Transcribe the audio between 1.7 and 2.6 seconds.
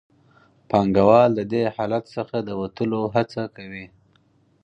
حالت څخه د